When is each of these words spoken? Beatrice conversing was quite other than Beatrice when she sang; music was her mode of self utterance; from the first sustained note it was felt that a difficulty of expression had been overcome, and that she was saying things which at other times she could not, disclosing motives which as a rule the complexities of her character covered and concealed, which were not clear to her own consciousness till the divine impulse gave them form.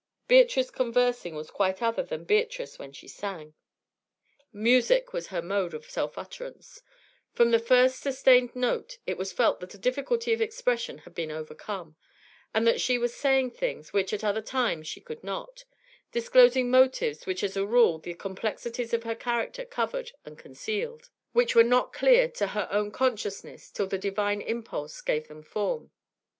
Beatrice 0.27 0.71
conversing 0.71 1.35
was 1.35 1.51
quite 1.51 1.79
other 1.79 2.01
than 2.01 2.23
Beatrice 2.23 2.79
when 2.79 2.91
she 2.91 3.07
sang; 3.07 3.53
music 4.51 5.13
was 5.13 5.27
her 5.27 5.43
mode 5.43 5.75
of 5.75 5.87
self 5.91 6.17
utterance; 6.17 6.81
from 7.33 7.51
the 7.51 7.59
first 7.59 7.99
sustained 8.01 8.55
note 8.55 8.97
it 9.05 9.15
was 9.15 9.31
felt 9.31 9.59
that 9.59 9.75
a 9.75 9.77
difficulty 9.77 10.33
of 10.33 10.41
expression 10.41 10.97
had 10.97 11.13
been 11.13 11.29
overcome, 11.29 11.97
and 12.51 12.65
that 12.65 12.81
she 12.81 12.97
was 12.97 13.13
saying 13.15 13.51
things 13.51 13.93
which 13.93 14.11
at 14.11 14.23
other 14.23 14.41
times 14.41 14.87
she 14.87 14.99
could 15.01 15.23
not, 15.23 15.65
disclosing 16.11 16.71
motives 16.71 17.27
which 17.27 17.43
as 17.43 17.55
a 17.55 17.63
rule 17.63 17.99
the 17.99 18.15
complexities 18.15 18.95
of 18.95 19.03
her 19.03 19.13
character 19.13 19.65
covered 19.65 20.13
and 20.25 20.35
concealed, 20.39 21.11
which 21.33 21.53
were 21.53 21.61
not 21.63 21.93
clear 21.93 22.27
to 22.27 22.47
her 22.47 22.67
own 22.71 22.89
consciousness 22.89 23.69
till 23.69 23.85
the 23.85 23.99
divine 23.99 24.41
impulse 24.41 24.99
gave 24.99 25.27
them 25.27 25.43
form. 25.43 25.91